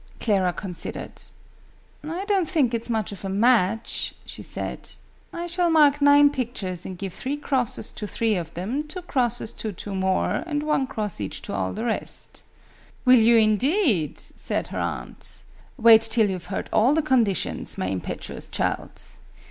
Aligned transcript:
Clara 0.19 0.51
considered. 0.51 1.21
"I 2.03 2.25
don't 2.25 2.49
think 2.49 2.73
it's 2.73 2.89
much 2.89 3.11
of 3.11 3.23
a 3.23 3.29
match," 3.29 4.15
she 4.25 4.41
said. 4.41 4.89
"I 5.31 5.45
shall 5.45 5.69
mark 5.69 6.01
nine 6.01 6.31
pictures, 6.31 6.87
and 6.87 6.97
give 6.97 7.13
three 7.13 7.37
crosses 7.37 7.93
to 7.93 8.07
three 8.07 8.35
of 8.35 8.51
them, 8.55 8.87
two 8.87 9.03
crosses 9.03 9.53
to 9.61 9.71
two 9.71 9.93
more, 9.93 10.41
and 10.47 10.63
one 10.63 10.87
cross 10.87 11.21
each 11.21 11.43
to 11.43 11.53
all 11.53 11.71
the 11.71 11.85
rest." 11.85 12.41
"Will 13.05 13.19
you, 13.19 13.35
indeed?" 13.37 14.17
said 14.17 14.69
her 14.69 14.79
aunt. 14.79 15.43
"Wait 15.77 16.01
till 16.01 16.31
you've 16.31 16.47
heard 16.47 16.67
all 16.73 16.95
the 16.95 17.03
conditions, 17.03 17.77
my 17.77 17.85
impetuous 17.85 18.49
child. 18.49 18.99